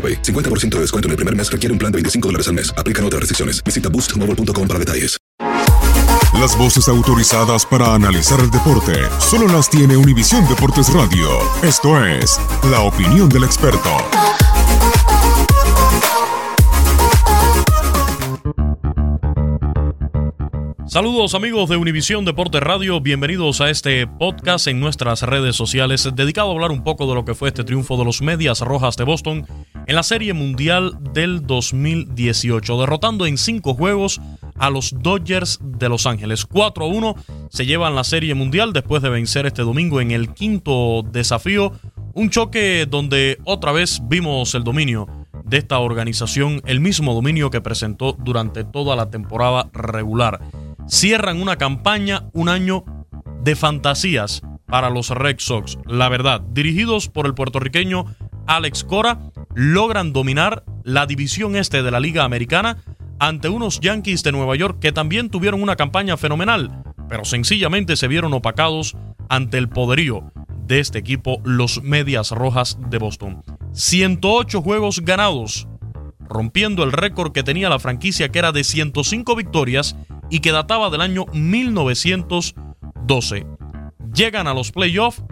[0.00, 0.22] AroPay.
[0.22, 2.72] 50% de descuento en el primer mes requiere un plan de 25 dólares al mes.
[2.78, 3.62] Aplican otras restricciones.
[3.62, 5.20] Visita boostmobile.com para detalles.
[6.40, 11.28] Las voces autorizadas para analizar el deporte solo las tiene Univisión Deportes Radio.
[11.62, 12.40] Esto es
[12.70, 13.90] La Opinión del Experto.
[20.90, 26.48] Saludos amigos de Univisión Deportes Radio, bienvenidos a este podcast en nuestras redes sociales dedicado
[26.48, 29.04] a hablar un poco de lo que fue este triunfo de los Medias Rojas de
[29.04, 29.46] Boston
[29.90, 34.20] en la Serie Mundial del 2018, derrotando en cinco juegos
[34.56, 36.46] a los Dodgers de Los Ángeles.
[36.46, 37.16] 4 a 1
[37.48, 41.72] se llevan la Serie Mundial después de vencer este domingo en el quinto desafío,
[42.14, 45.08] un choque donde otra vez vimos el dominio
[45.44, 50.38] de esta organización, el mismo dominio que presentó durante toda la temporada regular
[50.86, 52.84] cierran una campaña, un año
[53.42, 55.78] de fantasías para los Red Sox.
[55.84, 58.04] La verdad, dirigidos por el puertorriqueño
[58.50, 62.78] Alex Cora, logran dominar la división este de la Liga Americana
[63.18, 68.08] ante unos Yankees de Nueva York que también tuvieron una campaña fenomenal, pero sencillamente se
[68.08, 68.96] vieron opacados
[69.28, 70.32] ante el poderío
[70.66, 73.42] de este equipo, los Medias Rojas de Boston.
[73.72, 75.66] 108 juegos ganados,
[76.20, 79.96] rompiendo el récord que tenía la franquicia que era de 105 victorias
[80.30, 83.46] y que databa del año 1912.
[84.14, 85.24] Llegan a los playoffs,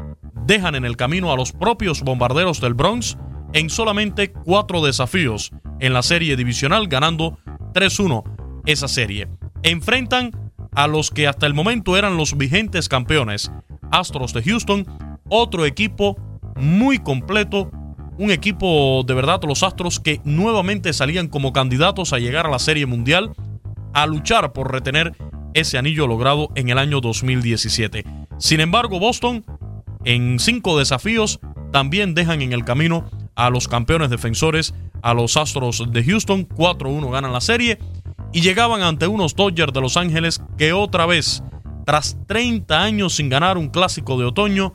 [0.44, 3.16] dejan en el camino a los propios bombarderos del Bronx
[3.52, 7.38] en solamente cuatro desafíos en la serie divisional, ganando
[7.74, 8.24] 3-1
[8.66, 9.28] esa serie.
[9.62, 13.50] Enfrentan a los que hasta el momento eran los vigentes campeones,
[13.90, 14.86] Astros de Houston,
[15.28, 16.16] otro equipo
[16.56, 17.70] muy completo,
[18.18, 22.58] un equipo de verdad, los Astros que nuevamente salían como candidatos a llegar a la
[22.58, 23.32] Serie Mundial
[23.94, 25.16] a luchar por retener
[25.54, 28.04] ese anillo logrado en el año 2017.
[28.38, 29.44] Sin embargo, Boston,
[30.04, 31.40] en cinco desafíos,
[31.72, 37.10] también dejan en el camino a los campeones defensores, a los Astros de Houston, 4-1
[37.10, 37.78] ganan la serie
[38.34, 41.42] y llegaban ante unos Dodgers de Los Ángeles que otra vez,
[41.86, 44.74] tras 30 años sin ganar un clásico de otoño,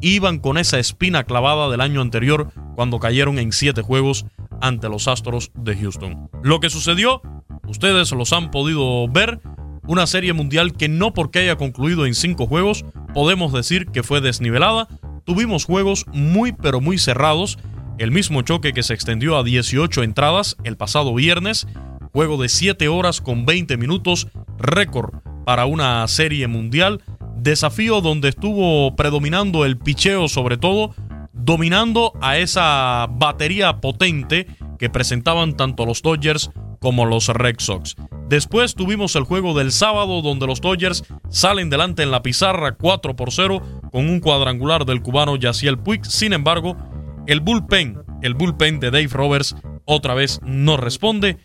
[0.00, 4.24] iban con esa espina clavada del año anterior cuando cayeron en siete juegos
[4.62, 6.30] ante los Astros de Houston.
[6.42, 7.20] Lo que sucedió
[7.68, 9.40] Ustedes los han podido ver.
[9.88, 14.20] Una serie mundial que no porque haya concluido en cinco juegos podemos decir que fue
[14.20, 14.88] desnivelada.
[15.24, 17.58] Tuvimos juegos muy pero muy cerrados.
[17.98, 21.66] El mismo choque que se extendió a 18 entradas el pasado viernes.
[22.12, 24.28] Juego de 7 horas con 20 minutos.
[24.58, 25.14] Récord
[25.46, 27.02] para una serie mundial.
[27.36, 30.94] Desafío donde estuvo predominando el picheo sobre todo.
[31.32, 34.46] Dominando a esa batería potente
[34.78, 36.50] que presentaban tanto los Dodgers
[36.80, 37.96] como los Red Sox.
[38.28, 43.16] Después tuvimos el juego del sábado donde los Dodgers salen delante en la pizarra 4
[43.16, 46.04] por 0 con un cuadrangular del cubano Yaciel Puig.
[46.04, 46.76] Sin embargo,
[47.26, 51.38] el bullpen, el bullpen de Dave Roberts otra vez no responde.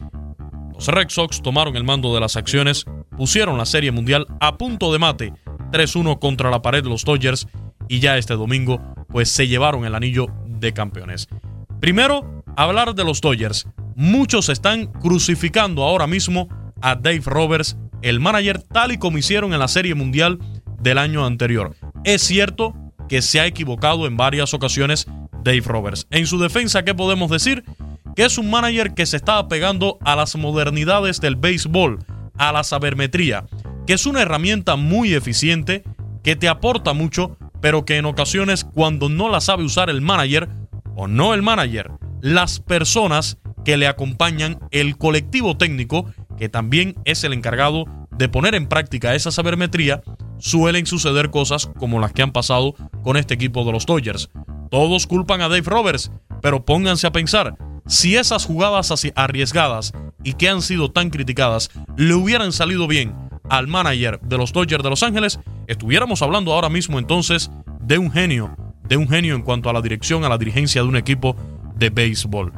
[0.73, 2.85] Los Red Sox tomaron el mando de las acciones,
[3.17, 5.33] pusieron la Serie Mundial a punto de mate,
[5.71, 7.47] 3-1 contra la pared los Dodgers
[7.87, 11.27] y ya este domingo pues se llevaron el anillo de campeones.
[11.79, 13.67] Primero, hablar de los Dodgers.
[13.95, 16.47] Muchos están crucificando ahora mismo
[16.81, 20.39] a Dave Roberts, el manager, tal y como hicieron en la Serie Mundial
[20.79, 21.75] del año anterior.
[22.03, 22.73] Es cierto
[23.07, 25.07] que se ha equivocado en varias ocasiones
[25.43, 26.07] Dave Roberts.
[26.09, 27.63] En su defensa, ¿qué podemos decir?
[28.15, 31.99] Que es un manager que se está apegando a las modernidades del béisbol,
[32.37, 33.45] a la sabermetría,
[33.87, 35.83] que es una herramienta muy eficiente,
[36.23, 40.49] que te aporta mucho, pero que en ocasiones cuando no la sabe usar el manager,
[40.95, 41.91] o no el manager,
[42.21, 46.05] las personas que le acompañan, el colectivo técnico,
[46.37, 50.01] que también es el encargado de poner en práctica esa sabermetría,
[50.39, 54.29] suelen suceder cosas como las que han pasado con este equipo de los Dodgers.
[54.71, 57.57] Todos culpan a Dave Roberts, pero pónganse a pensar,
[57.87, 59.91] si esas jugadas así arriesgadas
[60.23, 63.13] y que han sido tan criticadas le hubieran salido bien
[63.49, 67.51] al manager de los Dodgers de Los Ángeles, estuviéramos hablando ahora mismo entonces
[67.81, 68.55] de un genio,
[68.87, 71.35] de un genio en cuanto a la dirección, a la dirigencia de un equipo
[71.75, 72.53] de béisbol.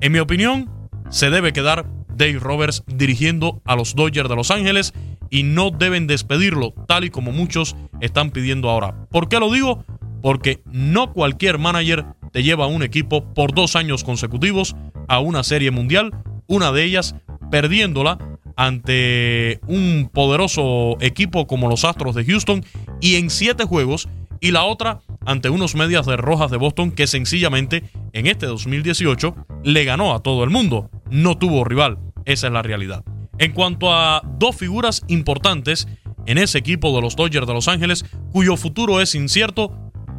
[0.00, 0.70] En mi opinión,
[1.08, 1.84] se debe quedar
[2.14, 4.94] Dave Roberts dirigiendo a los Dodgers de Los Ángeles
[5.30, 9.08] y no deben despedirlo, tal y como muchos están pidiendo ahora.
[9.10, 9.84] ¿Por qué lo digo?
[10.26, 14.74] Porque no cualquier manager te lleva a un equipo por dos años consecutivos
[15.06, 16.10] a una serie mundial,
[16.48, 17.14] una de ellas
[17.48, 18.18] perdiéndola
[18.56, 22.64] ante un poderoso equipo como los Astros de Houston
[23.00, 24.08] y en siete juegos,
[24.40, 29.36] y la otra ante unos medias de rojas de Boston que sencillamente en este 2018
[29.62, 30.90] le ganó a todo el mundo.
[31.08, 33.04] No tuvo rival, esa es la realidad.
[33.38, 35.86] En cuanto a dos figuras importantes
[36.26, 39.72] en ese equipo de los Dodgers de Los Ángeles, cuyo futuro es incierto,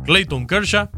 [0.08, 0.90] Clayton Kershaw,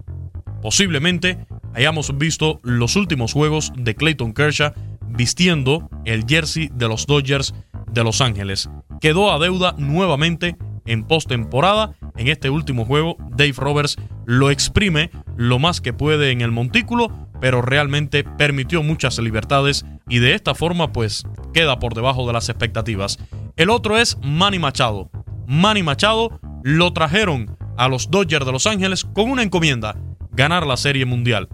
[0.62, 1.40] posiblemente
[1.74, 4.72] hayamos visto los últimos juegos de Clayton Kershaw
[5.10, 7.56] vistiendo el jersey de los Dodgers
[7.92, 8.70] de Los Ángeles.
[9.02, 11.96] Quedó a deuda nuevamente en postemporada.
[12.18, 13.98] En este último juego, Dave Roberts
[14.28, 17.10] lo exprime lo más que puede en el montículo,
[17.42, 22.48] pero realmente permitió muchas libertades y de esta forma pues queda por debajo de las
[22.50, 23.18] expectativas.
[23.56, 25.10] El otro es Manny Machado.
[25.48, 29.96] Manny Machado lo trajeron a los Dodgers de Los Ángeles con una encomienda,
[30.32, 31.48] ganar la Serie Mundial.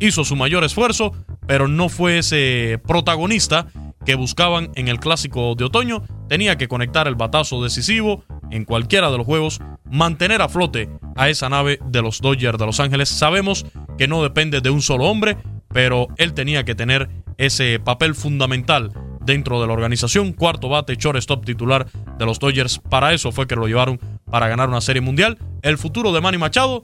[0.00, 1.12] Hizo su mayor esfuerzo,
[1.46, 3.66] pero no fue ese protagonista
[4.06, 6.02] que buscaban en el clásico de otoño.
[6.28, 11.28] Tenía que conectar el batazo decisivo en cualquiera de los juegos, mantener a flote a
[11.28, 13.10] esa nave de los Dodgers de Los Ángeles.
[13.10, 13.66] Sabemos
[13.98, 15.36] que no depende de un solo hombre,
[15.68, 18.92] pero él tenía que tener ese papel fundamental
[19.26, 20.32] dentro de la organización.
[20.32, 21.86] Cuarto bate, shortstop titular
[22.18, 22.78] de los Dodgers.
[22.78, 24.00] Para eso fue que lo llevaron
[24.30, 25.36] para ganar una serie mundial.
[25.66, 26.80] El futuro de Manny Machado.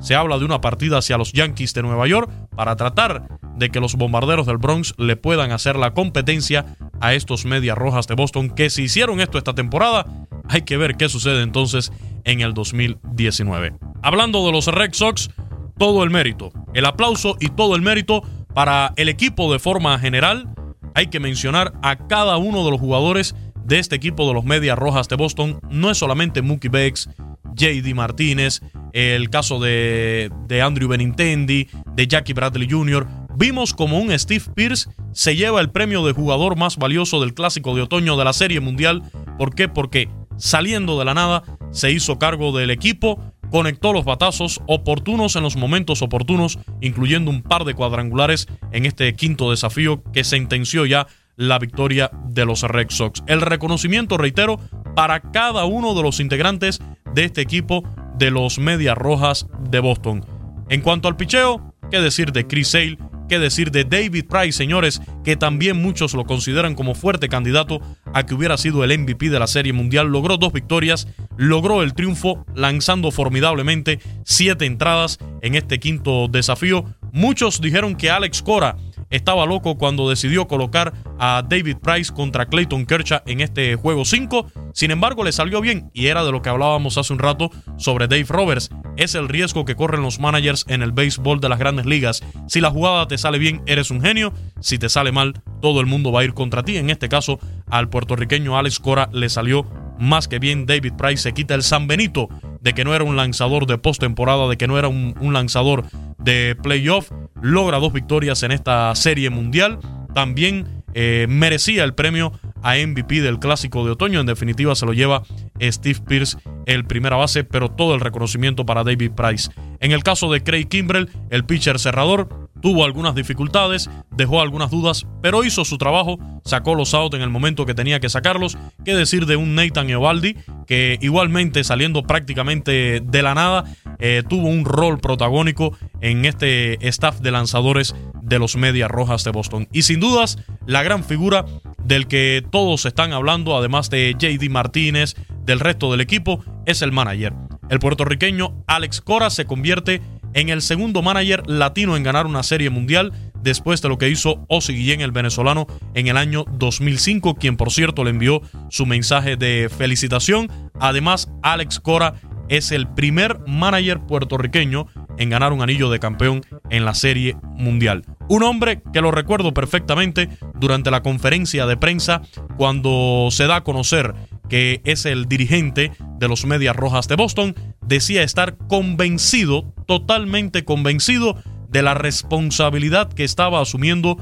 [0.00, 3.80] Se habla de una partida hacia los Yankees de Nueva York para tratar de que
[3.80, 6.64] los bombarderos del Bronx le puedan hacer la competencia
[7.02, 10.06] a estos medias rojas de Boston que si hicieron esto esta temporada,
[10.48, 11.92] hay que ver qué sucede entonces
[12.24, 13.74] en el 2019.
[14.02, 15.28] Hablando de los Red Sox,
[15.76, 18.22] todo el mérito, el aplauso y todo el mérito
[18.54, 20.48] para el equipo de forma general.
[20.94, 23.34] Hay que mencionar a cada uno de los jugadores
[23.64, 25.60] de este equipo de los Medias Rojas de Boston.
[25.68, 27.10] No es solamente Mookie Becks,
[27.54, 28.60] JD Martínez,
[28.92, 33.06] el caso de, de Andrew Benintendi, de Jackie Bradley Jr.
[33.36, 37.74] Vimos como un Steve Pierce se lleva el premio de jugador más valioso del clásico
[37.74, 39.02] de otoño de la Serie Mundial.
[39.38, 39.68] ¿Por qué?
[39.68, 43.20] Porque saliendo de la nada se hizo cargo del equipo
[43.54, 49.14] conectó los batazos oportunos en los momentos oportunos, incluyendo un par de cuadrangulares en este
[49.14, 51.06] quinto desafío que sentenció ya
[51.36, 53.22] la victoria de los Red Sox.
[53.28, 54.58] El reconocimiento, reitero,
[54.96, 56.80] para cada uno de los integrantes
[57.14, 57.84] de este equipo
[58.18, 60.24] de los Medias Rojas de Boston.
[60.68, 65.00] En cuanto al picheo, qué decir de Chris Sale, qué decir de David Price, señores,
[65.24, 67.80] que también muchos lo consideran como fuerte candidato
[68.12, 70.08] a que hubiera sido el MVP de la Serie Mundial.
[70.08, 76.84] Logró dos victorias, logró el triunfo lanzando formidablemente siete entradas en este quinto desafío.
[77.12, 78.76] Muchos dijeron que Alex Cora
[79.14, 84.50] estaba loco cuando decidió colocar a David Price contra Clayton Kershaw en este juego 5.
[84.72, 88.08] Sin embargo, le salió bien y era de lo que hablábamos hace un rato sobre
[88.08, 88.70] Dave Roberts.
[88.96, 92.22] Es el riesgo que corren los managers en el béisbol de las grandes ligas.
[92.48, 94.32] Si la jugada te sale bien, eres un genio.
[94.60, 96.76] Si te sale mal, todo el mundo va a ir contra ti.
[96.76, 97.38] En este caso,
[97.70, 99.64] al puertorriqueño Alex Cora le salió
[99.98, 100.66] más que bien.
[100.66, 102.28] David Price se quita el San Benito
[102.64, 105.84] de que no era un lanzador de postemporada, de que no era un, lanzador
[106.18, 107.10] de playoff.
[107.42, 109.78] Logra dos victorias en esta serie mundial.
[110.14, 114.18] También eh, merecía el premio a MVP del clásico de otoño.
[114.18, 115.24] En definitiva, se lo lleva
[115.60, 119.50] Steve Pierce, el primera base, pero todo el reconocimiento para David Price.
[119.80, 125.06] En el caso de Craig Kimbrell, el pitcher cerrador, tuvo algunas dificultades, dejó algunas dudas,
[125.20, 128.56] pero hizo su trabajo, sacó los outs en el momento que tenía que sacarlos.
[128.86, 130.34] Qué decir de un Nathan Eovaldi,
[130.66, 133.64] que igualmente saliendo prácticamente de la nada,
[133.98, 139.30] eh, tuvo un rol protagónico en este staff de lanzadores de los Medias Rojas de
[139.32, 139.68] Boston.
[139.70, 141.44] Y sin dudas, la gran figura
[141.84, 146.92] del que todos están hablando, además de JD Martínez, del resto del equipo, es el
[146.92, 147.34] manager.
[147.68, 150.00] El puertorriqueño Alex Cora se convierte
[150.34, 153.12] en el segundo manager latino en ganar una serie mundial
[153.42, 157.70] después de lo que hizo Ozzy Guillén, el venezolano, en el año 2005, quien por
[157.70, 160.50] cierto le envió su mensaje de felicitación.
[160.80, 162.14] Además, Alex Cora
[162.48, 164.86] es el primer manager puertorriqueño
[165.18, 168.04] en ganar un anillo de campeón en la serie mundial.
[168.28, 172.22] Un hombre que lo recuerdo perfectamente durante la conferencia de prensa
[172.56, 174.14] cuando se da a conocer
[174.48, 177.54] que es el dirigente de los Medias Rojas de Boston,
[177.86, 181.36] decía estar convencido, totalmente convencido
[181.68, 184.16] de la responsabilidad que estaba asumiendo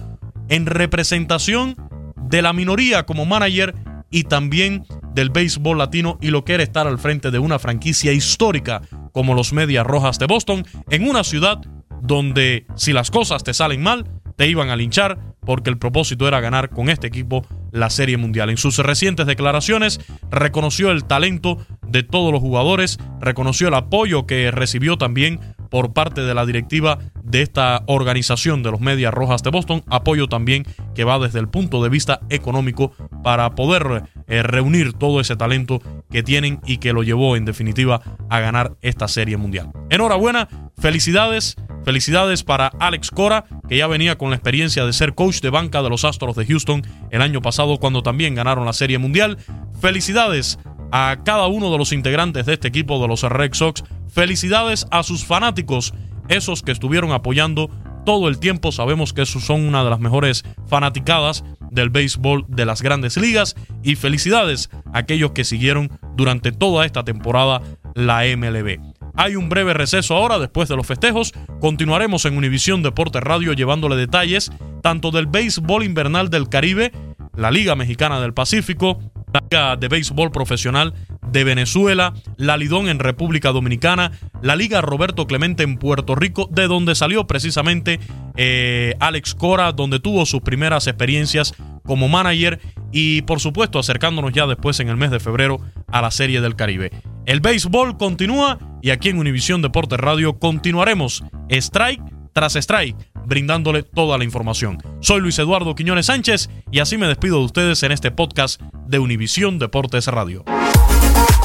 [0.48, 1.76] en representación
[2.16, 3.74] de la minoría como manager
[4.10, 8.12] y también del béisbol latino y lo que era estar al frente de una franquicia
[8.12, 11.60] histórica como los Medias Rojas de Boston en una ciudad
[12.02, 16.40] donde si las cosas te salen mal, te iban a linchar porque el propósito era
[16.40, 18.50] ganar con este equipo la Serie Mundial.
[18.50, 20.00] En sus recientes declaraciones
[20.30, 21.58] reconoció el talento
[21.92, 25.38] de todos los jugadores, reconoció el apoyo que recibió también
[25.72, 30.26] por parte de la directiva de esta organización de los Medias Rojas de Boston, apoyo
[30.26, 35.34] también que va desde el punto de vista económico para poder eh, reunir todo ese
[35.34, 35.80] talento
[36.10, 39.70] que tienen y que lo llevó en definitiva a ganar esta serie mundial.
[39.88, 45.40] Enhorabuena, felicidades, felicidades para Alex Cora, que ya venía con la experiencia de ser coach
[45.40, 48.98] de banca de los Astros de Houston el año pasado cuando también ganaron la serie
[48.98, 49.38] mundial.
[49.80, 50.58] Felicidades
[50.92, 53.82] a cada uno de los integrantes de este equipo de los Red Sox.
[54.08, 55.94] Felicidades a sus fanáticos,
[56.28, 57.70] esos que estuvieron apoyando
[58.04, 58.70] todo el tiempo.
[58.70, 63.56] Sabemos que esos son una de las mejores fanaticadas del béisbol de las grandes ligas.
[63.82, 67.62] Y felicidades a aquellos que siguieron durante toda esta temporada
[67.94, 68.78] la MLB.
[69.14, 71.32] Hay un breve receso ahora después de los festejos.
[71.60, 74.50] Continuaremos en Univisión Deporte Radio llevándole detalles
[74.82, 76.92] tanto del béisbol invernal del Caribe,
[77.36, 78.98] la Liga Mexicana del Pacífico,
[79.32, 80.94] la Liga de Béisbol Profesional
[81.30, 84.12] de Venezuela, la Lidón en República Dominicana,
[84.42, 88.00] la Liga Roberto Clemente en Puerto Rico, de donde salió precisamente
[88.36, 92.60] eh, Alex Cora, donde tuvo sus primeras experiencias como manager
[92.92, 96.54] y por supuesto acercándonos ya después en el mes de febrero a la Serie del
[96.54, 96.90] Caribe.
[97.26, 102.96] El béisbol continúa y aquí en Univisión Deportes Radio continuaremos strike tras strike
[103.26, 104.78] brindándole toda la información.
[105.00, 108.98] Soy Luis Eduardo Quiñones Sánchez y así me despido de ustedes en este podcast de
[108.98, 110.44] Univisión Deportes Radio.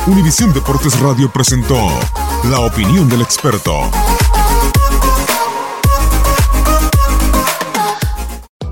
[0.08, 1.90] Univisión Deportes Radio presentó
[2.46, 3.74] la opinión del experto.